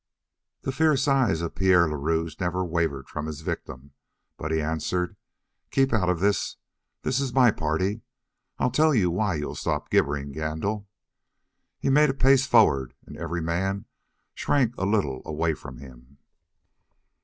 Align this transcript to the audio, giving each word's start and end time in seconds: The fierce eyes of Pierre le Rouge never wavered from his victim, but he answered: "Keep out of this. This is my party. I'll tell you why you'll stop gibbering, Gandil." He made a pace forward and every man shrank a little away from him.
The 0.63 0.71
fierce 0.71 1.07
eyes 1.07 1.41
of 1.41 1.53
Pierre 1.53 1.87
le 1.87 1.95
Rouge 1.95 2.35
never 2.39 2.65
wavered 2.65 3.07
from 3.07 3.27
his 3.27 3.41
victim, 3.41 3.91
but 4.35 4.51
he 4.51 4.59
answered: 4.59 5.15
"Keep 5.69 5.93
out 5.93 6.09
of 6.09 6.19
this. 6.19 6.55
This 7.03 7.19
is 7.19 7.35
my 7.35 7.51
party. 7.51 8.01
I'll 8.57 8.71
tell 8.71 8.95
you 8.95 9.11
why 9.11 9.35
you'll 9.35 9.53
stop 9.53 9.91
gibbering, 9.91 10.31
Gandil." 10.31 10.87
He 11.77 11.91
made 11.91 12.09
a 12.09 12.15
pace 12.15 12.47
forward 12.47 12.95
and 13.05 13.15
every 13.15 13.43
man 13.43 13.85
shrank 14.33 14.73
a 14.75 14.87
little 14.87 15.21
away 15.23 15.53
from 15.53 15.77
him. 15.77 16.17